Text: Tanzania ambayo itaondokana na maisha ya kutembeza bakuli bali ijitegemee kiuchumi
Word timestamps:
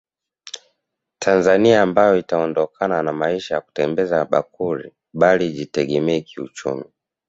Tanzania 1.19 1.81
ambayo 1.81 2.17
itaondokana 2.17 3.03
na 3.03 3.13
maisha 3.13 3.55
ya 3.55 3.61
kutembeza 3.61 4.25
bakuli 4.25 4.91
bali 5.13 5.45
ijitegemee 5.49 6.21
kiuchumi 6.21 6.83